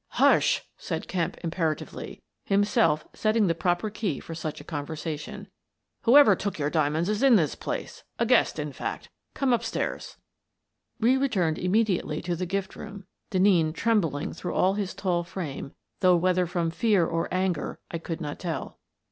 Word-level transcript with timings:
"Hush!" 0.17 0.63
said 0.79 1.07
Kemp, 1.07 1.37
imperatively, 1.43 2.23
himself 2.43 3.05
set 3.13 3.33
ting 3.33 3.45
the 3.45 3.53
proper 3.53 3.91
key 3.91 4.19
for 4.19 4.33
such 4.33 4.59
a 4.59 4.63
conversation. 4.63 5.47
"Whoever 6.05 6.35
took 6.35 6.57
your 6.57 6.71
diamonds 6.71 7.07
is 7.07 7.21
in 7.21 7.35
this 7.35 7.53
place— 7.53 8.03
a 8.17 8.25
guest, 8.25 8.57
in 8.57 8.73
fact. 8.73 9.11
Come 9.35 9.53
up 9.53 9.63
stairs." 9.63 10.17
We 10.99 11.17
returned 11.17 11.59
immediately 11.59 12.19
to 12.23 12.35
the 12.35 12.47
gift 12.47 12.75
room, 12.75 13.05
Denneen 13.29 13.73
trembling 13.75 14.33
through 14.33 14.55
all 14.55 14.73
his 14.73 14.95
tall 14.95 15.23
frame, 15.23 15.71
though 15.99 16.15
whether 16.15 16.47
from 16.47 16.71
fear 16.71 17.05
or 17.05 17.31
anger 17.31 17.77
I 17.91 17.99
could 17.99 18.21
not 18.21 18.39
tell. 18.39 18.79